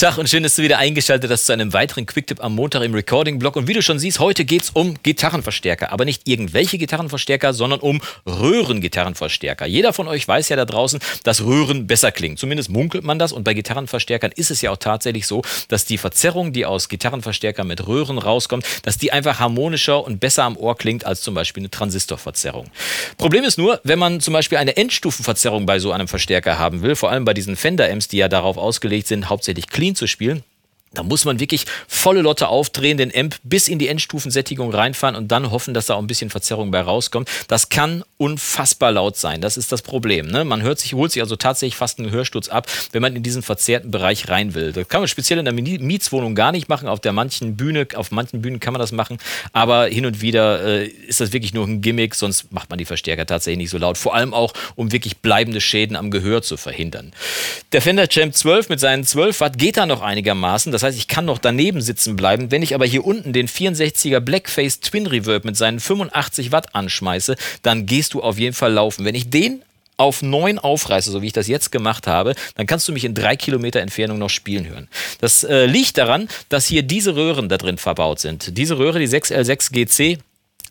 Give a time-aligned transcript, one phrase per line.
[0.00, 2.94] Tag und schön, dass du wieder eingeschaltet hast zu einem weiteren Quicktip am Montag im
[2.94, 3.56] Recording-Blog.
[3.56, 5.92] Und wie du schon siehst, heute geht es um Gitarrenverstärker.
[5.92, 9.66] Aber nicht irgendwelche Gitarrenverstärker, sondern um Röhrengitarrenverstärker.
[9.66, 12.38] Jeder von euch weiß ja da draußen, dass Röhren besser klingen.
[12.38, 13.30] Zumindest munkelt man das.
[13.30, 17.66] Und bei Gitarrenverstärkern ist es ja auch tatsächlich so, dass die Verzerrung, die aus Gitarrenverstärkern
[17.66, 21.60] mit Röhren rauskommt, dass die einfach harmonischer und besser am Ohr klingt als zum Beispiel
[21.60, 22.70] eine Transistorverzerrung.
[23.18, 26.96] Problem ist nur, wenn man zum Beispiel eine Endstufenverzerrung bei so einem Verstärker haben will,
[26.96, 30.42] vor allem bei diesen Fender-Amps, die ja darauf ausgelegt sind, hauptsächlich clean zu spielen,
[30.92, 35.28] da muss man wirklich volle Lotte aufdrehen, den Amp bis in die Endstufensättigung reinfahren und
[35.28, 37.28] dann hoffen, dass da auch ein bisschen Verzerrung bei rauskommt.
[37.46, 39.40] Das kann unfassbar laut sein.
[39.40, 40.26] Das ist das Problem.
[40.26, 40.44] Ne?
[40.44, 43.42] Man hört sich, holt sich also tatsächlich fast einen Hörsturz ab, wenn man in diesen
[43.42, 44.72] verzerrten Bereich rein will.
[44.72, 46.88] Das kann man speziell in der Mietswohnung gar nicht machen.
[46.88, 49.18] Auf der manchen Bühne, auf manchen Bühnen kann man das machen.
[49.52, 52.84] Aber hin und wieder äh, ist das wirklich nur ein Gimmick, sonst macht man die
[52.84, 53.96] Verstärker tatsächlich nicht so laut.
[53.96, 57.12] Vor allem auch, um wirklich bleibende Schäden am Gehör zu verhindern.
[57.70, 60.72] Der Fender Champ 12 mit seinen 12 Watt geht da noch einigermaßen.
[60.72, 62.50] Das heißt, ich kann noch daneben sitzen bleiben.
[62.50, 67.36] Wenn ich aber hier unten den 64er Blackface Twin Reverb mit seinen 85 Watt anschmeiße,
[67.62, 69.04] dann gehst du auf jeden Fall laufen.
[69.04, 69.62] Wenn ich den
[70.00, 73.14] auf 9 aufreiße, so wie ich das jetzt gemacht habe, dann kannst du mich in
[73.14, 74.88] drei Kilometer Entfernung noch spielen hören.
[75.20, 78.56] Das äh, liegt daran, dass hier diese Röhren da drin verbaut sind.
[78.56, 80.18] Diese Röhre, die 6L6 GC,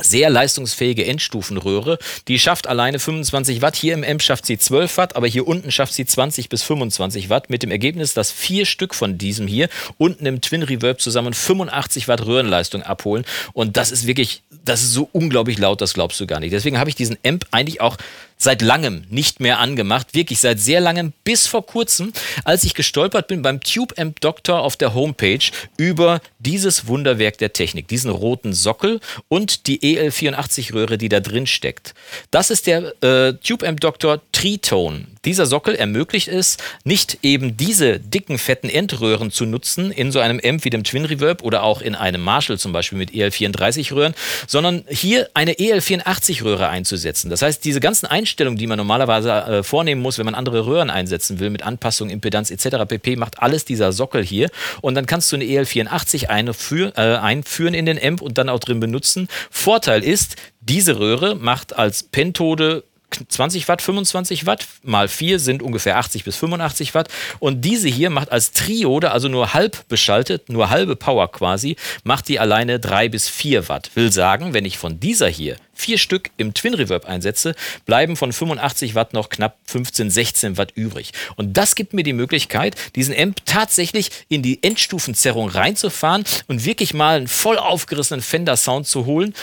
[0.00, 1.98] sehr leistungsfähige Endstufenröhre.
[2.28, 3.76] Die schafft alleine 25 Watt.
[3.76, 7.30] Hier im M schafft sie 12 Watt, aber hier unten schafft sie 20 bis 25
[7.30, 7.50] Watt.
[7.50, 12.08] Mit dem Ergebnis, dass vier Stück von diesem hier unten im Twin Reverb zusammen 85
[12.08, 13.24] Watt Röhrenleistung abholen.
[13.52, 16.52] Und das ist wirklich, das ist so unglaublich laut, das glaubst du gar nicht.
[16.52, 17.96] Deswegen habe ich diesen Amp eigentlich auch
[18.36, 22.12] seit langem nicht mehr angemacht, wirklich seit sehr langem, bis vor kurzem,
[22.44, 25.44] als ich gestolpert bin beim Tube Amp Doctor auf der Homepage
[25.76, 31.94] über dieses Wunderwerk der Technik, diesen roten Sockel und die EL84-Röhre, die da drin steckt.
[32.30, 35.06] Das ist der äh, Tube Amp Doctor Tritone.
[35.24, 40.38] Dieser Sockel ermöglicht es, nicht eben diese dicken, fetten Endröhren zu nutzen in so einem
[40.44, 44.12] Amp wie dem Twin Reverb oder auch in einem Marshall zum Beispiel mit EL34-Röhren,
[44.46, 47.30] sondern hier eine EL84-Röhre einzusetzen.
[47.30, 50.90] Das heißt, diese ganzen Einstellungen, die man normalerweise äh, vornehmen muss, wenn man andere Röhren
[50.90, 52.84] einsetzen will, mit Anpassung, Impedanz etc.
[52.86, 54.50] pp., macht alles dieser Sockel hier.
[54.82, 58.60] Und dann kannst du eine EL84 einführ, äh, einführen in den Amp und dann auch
[58.60, 59.28] drin benutzen.
[59.50, 62.84] Vorteil ist, diese Röhre macht als Pentode
[63.28, 67.08] 20 Watt, 25 Watt, mal 4 sind ungefähr 80 bis 85 Watt.
[67.38, 72.28] Und diese hier macht als Triode, also nur halb beschaltet, nur halbe Power quasi, macht
[72.28, 73.90] die alleine 3 bis 4 Watt.
[73.94, 77.54] Will sagen, wenn ich von dieser hier vier Stück im Twin Reverb einsetze,
[77.84, 81.12] bleiben von 85 Watt noch knapp 15, 16 Watt übrig.
[81.36, 86.94] Und das gibt mir die Möglichkeit, diesen Amp tatsächlich in die Endstufenzerrung reinzufahren und wirklich
[86.94, 89.34] mal einen voll aufgerissenen Fender Sound zu holen.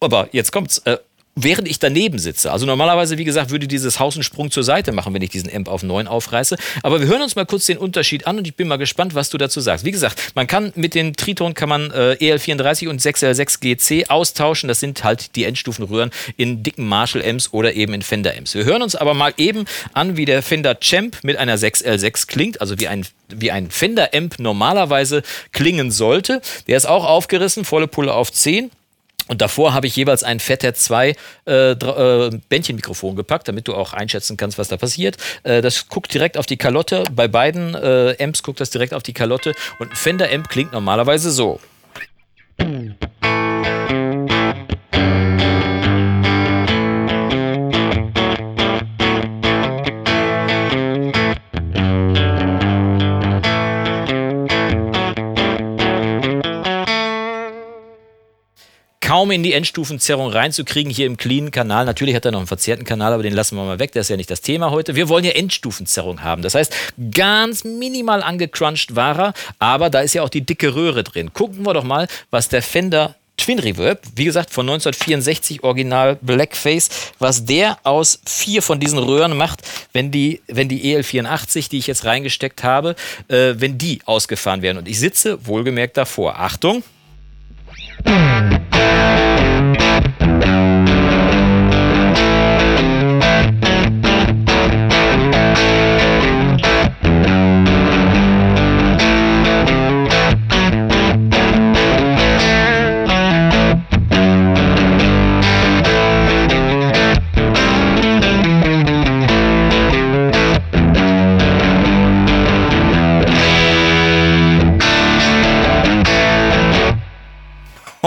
[0.00, 0.78] Aber jetzt kommt's.
[0.78, 0.98] Äh,
[1.42, 2.52] während ich daneben sitze.
[2.52, 5.54] Also normalerweise, wie gesagt, würde dieses Haus einen Sprung zur Seite machen, wenn ich diesen
[5.54, 6.56] Amp auf 9 aufreiße.
[6.82, 9.30] Aber wir hören uns mal kurz den Unterschied an und ich bin mal gespannt, was
[9.30, 9.84] du dazu sagst.
[9.84, 14.68] Wie gesagt, man kann mit den Triton kann man äh, EL34 und 6L6 GC austauschen.
[14.68, 18.54] Das sind halt die Endstufenröhren in dicken Marshall Amps oder eben in Fender Amps.
[18.54, 22.60] Wir hören uns aber mal eben an, wie der Fender Champ mit einer 6L6 klingt,
[22.60, 25.22] also wie ein wie ein Fender Amp normalerweise
[25.52, 26.40] klingen sollte.
[26.66, 28.70] Der ist auch aufgerissen, volle Pulle auf 10.
[29.30, 31.14] Und davor habe ich jeweils ein Fathead 2
[31.46, 35.18] äh, äh, Bändchenmikrofon gepackt, damit du auch einschätzen kannst, was da passiert.
[35.44, 37.04] Äh, das guckt direkt auf die Kalotte.
[37.12, 39.54] Bei beiden äh, Amps guckt das direkt auf die Kalotte.
[39.78, 41.60] Und ein Fender Amp klingt normalerweise so.
[59.10, 61.84] Kaum in die Endstufenzerrung reinzukriegen hier im cleanen Kanal.
[61.84, 63.90] Natürlich hat er noch einen verzerrten Kanal, aber den lassen wir mal weg.
[63.90, 64.94] Das ist ja nicht das Thema heute.
[64.94, 66.42] Wir wollen ja Endstufenzerrung haben.
[66.42, 66.72] Das heißt,
[67.10, 71.32] ganz minimal angecrunched war er, aber da ist ja auch die dicke Röhre drin.
[71.32, 76.88] Gucken wir doch mal, was der Fender Twin Reverb, wie gesagt von 1964 Original Blackface,
[77.18, 79.62] was der aus vier von diesen Röhren macht,
[79.92, 82.94] wenn die, wenn die EL84, die ich jetzt reingesteckt habe,
[83.26, 84.78] äh, wenn die ausgefahren werden.
[84.78, 86.38] Und ich sitze wohlgemerkt davor.
[86.38, 86.84] Achtung!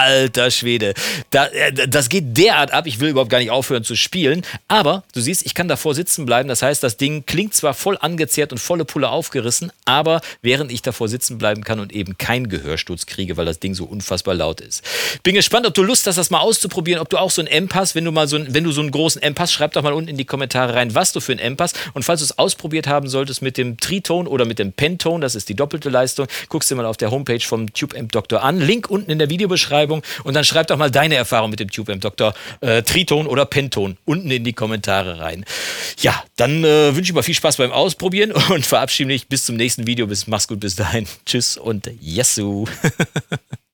[0.00, 0.94] Alter Schwede.
[1.30, 4.42] Da, äh, das geht derart ab, ich will überhaupt gar nicht aufhören zu spielen.
[4.68, 6.48] Aber du siehst, ich kann davor sitzen bleiben.
[6.48, 10.82] Das heißt, das Ding klingt zwar voll angezehrt und volle Pulle aufgerissen, aber während ich
[10.82, 14.60] davor sitzen bleiben kann und eben keinen Gehörsturz kriege, weil das Ding so unfassbar laut
[14.60, 14.82] ist.
[15.22, 17.68] Bin gespannt, ob du Lust hast, das mal auszuprobieren, ob du auch so einen M
[17.74, 17.94] hast.
[17.94, 19.92] Wenn du mal so einen, wenn du so einen großen M hast, schreib doch mal
[19.92, 21.78] unten in die Kommentare rein, was du für einen M hast.
[21.92, 25.34] Und falls du es ausprobiert haben solltest mit dem Triton oder mit dem Pentone, das
[25.34, 28.60] ist die doppelte Leistung, guckst du mal auf der Homepage vom Tube Amp Doktor an.
[28.60, 31.90] Link unten in der Videobeschreibung und dann schreib doch mal deine Erfahrung mit dem Tube
[31.90, 35.44] Amp Doktor äh, Triton oder Penton unten in die Kommentare rein.
[36.00, 39.56] Ja, dann äh, wünsche ich mal viel Spaß beim Ausprobieren und verabschiede mich bis zum
[39.56, 40.06] nächsten Video.
[40.06, 41.06] Bis, mach's gut bis dahin.
[41.26, 42.66] Tschüss und Yesu.